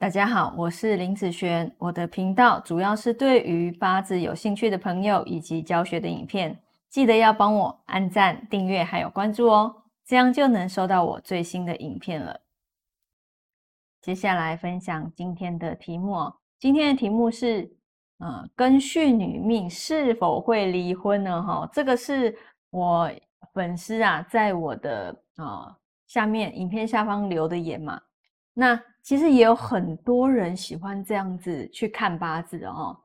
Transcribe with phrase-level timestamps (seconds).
[0.00, 1.74] 大家好，我是林子璇。
[1.76, 6.56] 我的频道主要是对于八字有兴趣的朋友以及教学的影片，
[6.88, 12.42] 记得要帮我按赞、订阅还有关注哦，这样就能收到我最新的影片了。
[14.00, 17.68] 接下来分享今天的题目哦，今天的题目是：
[18.18, 21.42] 呃，庚戌女命是否会离婚呢？
[21.42, 22.38] 哈，这个是
[22.70, 23.10] 我
[23.52, 28.00] 粉丝啊，在我的啊下面影片下方留的言嘛。
[28.60, 33.00] 那其实也有很多人喜欢这样子去看八字哦，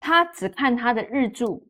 [0.00, 1.64] 他只看他的日柱。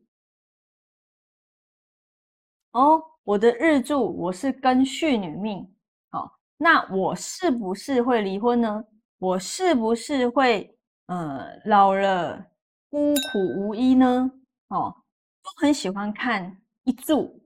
[2.71, 5.71] 哦，我的日柱我是跟戌女命，
[6.09, 8.83] 好，那我是不是会离婚呢？
[9.19, 10.75] 我是不是会
[11.05, 12.43] 呃老了
[12.89, 14.31] 孤苦无依呢？
[14.69, 14.91] 哦，
[15.43, 17.39] 都很喜欢看一柱，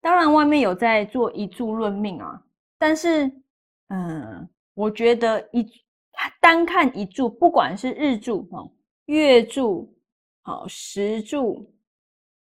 [0.00, 2.42] 当然外面有在做一柱论命啊，
[2.78, 3.30] 但是。
[3.88, 5.66] 嗯，我觉得一
[6.40, 8.66] 单看一柱，不管是日柱、哈
[9.06, 9.94] 月柱、
[10.42, 11.70] 好时柱、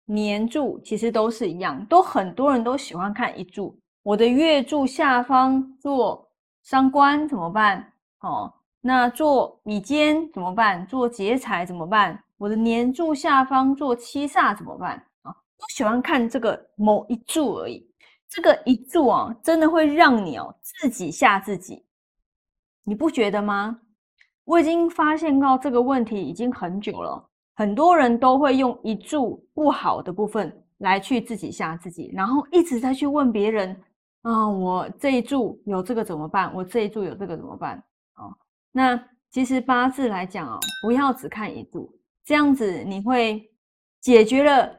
[0.05, 3.79] 年柱，其实都是一样，都很多人都喜欢看一柱。
[4.03, 6.29] 我的月柱下方做
[6.63, 7.93] 伤官怎么办？
[8.21, 10.85] 哦，那做米肩怎么办？
[10.87, 12.21] 做劫财怎么办？
[12.37, 14.95] 我的年柱下方做七煞怎么办？
[15.23, 17.88] 啊，都喜欢看这个某一柱而已。
[18.29, 21.83] 这个一柱哦，真的会让你哦自己吓自己，
[22.83, 23.79] 你不觉得吗？
[24.45, 33.75] 我已经发现到这个问题已经很久了，很多人都会用一柱不好的部分来去自己吓自己，然后一直在去问别人
[34.21, 36.53] 啊，我这一柱有这个怎么办？
[36.53, 37.83] 我这一柱有这个怎么办？
[38.15, 38.31] 哦，
[38.71, 38.99] 那
[39.31, 41.91] 其实八字来讲哦，不要只看一柱，
[42.23, 43.51] 这样子你会
[44.01, 44.75] 解决了。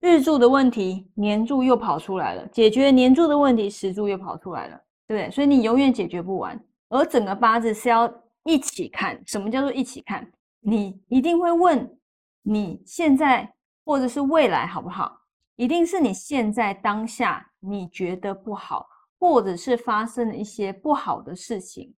[0.00, 5.30] 日柱的问题，年柱又跑出来了；解决年柱的问题，时柱又跑出来了，对不对？
[5.30, 6.58] 所以你永远解决不完。
[6.88, 8.08] 而整个八字是要
[8.44, 9.20] 一起看。
[9.26, 10.30] 什么叫做一起看？
[10.60, 11.98] 你一定会问：
[12.42, 13.52] 你现在
[13.84, 15.20] 或者是未来好不好？
[15.56, 18.86] 一定是你现在当下你觉得不好，
[19.18, 21.92] 或者是发生了一些不好的事情，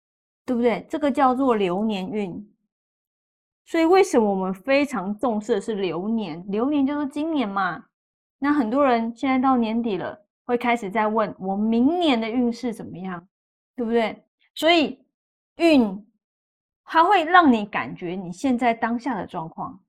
[0.46, 0.88] 对不对？
[0.90, 2.50] 这个叫做流年运。
[3.66, 6.44] 所以为什么我们非常重视的是流年？
[6.48, 7.84] 流年就是今年嘛。
[8.40, 13.28] 那很多人现在到年底了，会开始在问我明年的运势怎么样，
[13.76, 14.24] 对不对？
[14.56, 15.06] 所以
[15.58, 16.06] 运
[16.86, 19.80] 它会让你感觉你现在当下的状况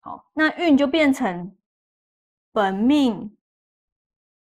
[0.00, 1.56] 好，那运就变成
[2.52, 3.34] 本命，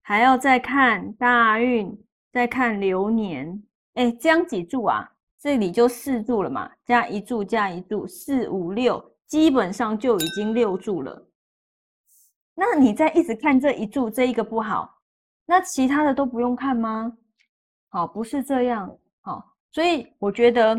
[0.01, 1.95] 还要再看大运，
[2.31, 3.63] 再看流年，
[3.93, 5.09] 哎，这样几柱啊？
[5.39, 11.28] 这里就四柱了嘛，加一柱加一柱，四五六，基本上就已经六柱了。
[12.61, 14.93] 那你在一直看这一柱这一个不好，
[15.45, 17.09] 那其他的都不用看吗？
[17.87, 18.93] 好，不是这样。
[19.21, 20.75] 好，所以我觉得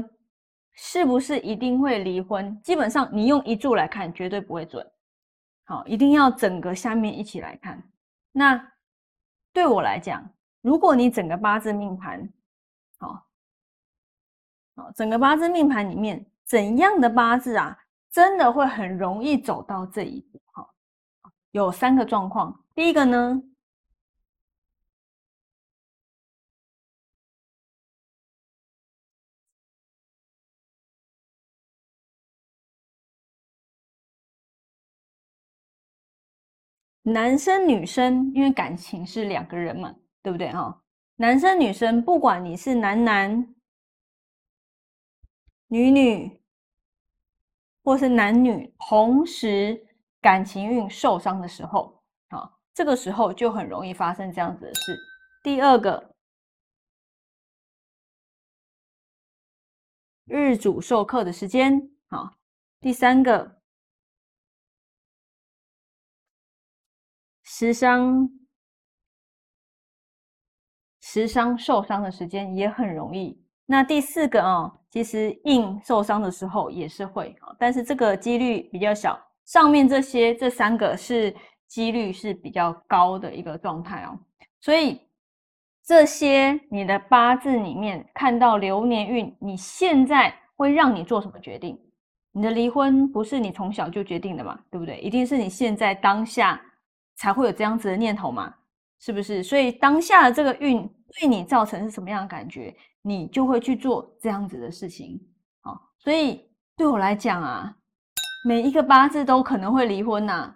[0.75, 2.61] 是不是一定会离婚？
[2.63, 4.87] 基本上你用一柱来看绝对不会准。
[5.65, 7.83] 好，一定要整个下面一起来看。
[8.31, 8.63] 那
[9.51, 10.23] 对我来讲，
[10.61, 12.31] 如果你整个八字命盘，
[12.99, 13.27] 好，
[14.77, 17.75] 好，整个八字命盘里面怎样的八字啊，
[18.13, 20.39] 真的会很容易走到这一步。
[21.53, 23.43] 有三个状况，第一个呢，
[37.03, 40.83] 男生女生因为感情是两个人嘛，对不对哈？
[41.17, 43.55] 男生女生不管你是男男、
[45.67, 46.41] 女女，
[47.83, 49.90] 或是男女同时。
[50.21, 54.99] 感情运受伤的时候，啊，这个时候就很容易发生这样子的事。
[55.43, 56.15] 第二个，
[60.27, 62.37] 日主受克的时间，好。
[62.81, 63.61] 第三个，
[67.43, 68.29] 时伤，
[71.01, 73.43] 时伤受伤的时间也很容易。
[73.67, 79.30] 那第四个啊，其实硬受伤的时候也是会啊，但是这个几率比较小。
[79.51, 81.35] 上面这些这三个是
[81.67, 84.17] 几率是比较高的一个状态哦，
[84.61, 85.01] 所以
[85.83, 91.77] 这些你的八字里面看到流年运，你现在会让你做什么决定？
[92.31, 95.01] 你的离婚不是你从小就决定的嘛，对不对？
[95.01, 96.61] 一定是你现在当下
[97.17, 98.55] 才会有这样子的念头嘛，
[99.01, 99.43] 是不是？
[99.43, 100.89] 所以当下的这个运
[101.19, 105.21] 对你造成是什么样的感觉，你就会去做这样子的事情。
[105.63, 107.77] 好，所以对我来讲啊。
[108.45, 110.53] 每一个八字都可能会离婚呐，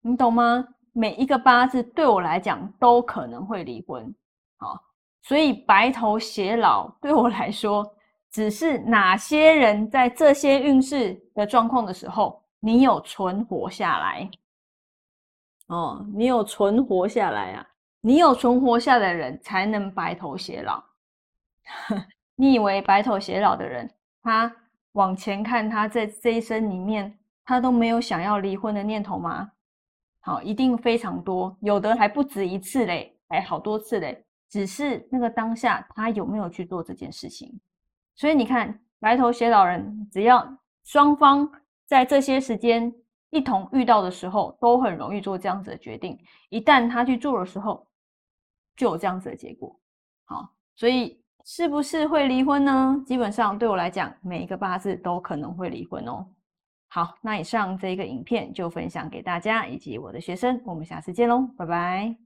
[0.00, 0.66] 你懂吗？
[0.92, 4.14] 每一个八字对我来讲都可能会离婚，
[4.58, 4.80] 好，
[5.22, 7.84] 所以白头偕老对我来说
[8.30, 14.30] 只是哪些人在这些运势的状况的时候，你有存活下来。
[15.68, 17.66] 哦，你有存活下来啊！
[18.02, 20.82] 你有存活下来的人，才能白头偕老。
[22.36, 23.90] 你以为白头偕老的人，
[24.22, 24.54] 他
[24.94, 29.52] 往前看，他在这一生里面，他都没有想要离婚的念头吗？
[30.18, 34.24] 好，一定非常多，有的还不止一次嘞，还好多次嘞。
[34.48, 37.60] 只是那个当下，他有没有去做这件事情？
[38.16, 41.50] 所以你看，白头偕老人，只要双方
[41.86, 42.92] 在这些时间。
[43.30, 46.16] 一同遇到的时候，都很容易做这样子的决定。
[46.50, 47.84] 一旦他去做的时候，
[48.76, 49.76] 就有这样子的结果。
[50.24, 53.02] 好，所以是不是会离婚呢？
[53.06, 56.26] 基本上对我来讲，每一个八字都可能会离婚哦。
[56.88, 62.23] 好，那以上这一个影片就分享给大家以及我的学生，我们下次见喽，拜拜。